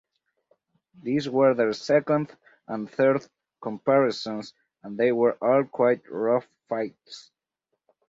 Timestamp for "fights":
6.67-7.29